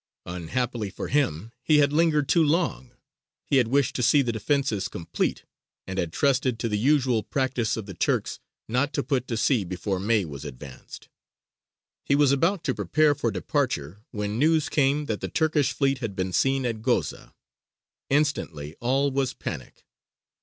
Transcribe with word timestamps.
Unhappily 0.25 0.89
for 0.89 1.09
him, 1.09 1.51
he 1.61 1.77
had 1.77 1.93
lingered 1.93 2.27
too 2.27 2.43
long. 2.43 2.89
He 3.45 3.57
had 3.57 3.67
wished 3.67 3.95
to 3.97 4.01
see 4.01 4.23
the 4.23 4.31
defences 4.31 4.87
complete, 4.87 5.45
and 5.85 5.99
had 5.99 6.11
trusted 6.11 6.57
to 6.57 6.67
the 6.67 6.79
usual 6.79 7.21
practice 7.21 7.77
of 7.77 7.85
the 7.85 7.93
Turks, 7.93 8.39
not 8.67 8.93
to 8.93 9.03
put 9.03 9.27
to 9.27 9.37
sea 9.37 9.63
before 9.63 9.99
May 9.99 10.25
was 10.25 10.43
advanced. 10.43 11.07
He 12.03 12.15
was 12.15 12.31
about 12.31 12.63
to 12.63 12.73
prepare 12.73 13.13
for 13.13 13.29
departure 13.29 13.99
when 14.09 14.39
news 14.39 14.69
came 14.69 15.05
that 15.05 15.21
the 15.21 15.29
Turkish 15.29 15.71
fleet 15.71 15.99
had 15.99 16.15
been 16.15 16.33
seen 16.33 16.65
at 16.65 16.81
Goza. 16.81 17.35
Instantly 18.09 18.75
all 18.79 19.11
was 19.11 19.35
panic. 19.35 19.85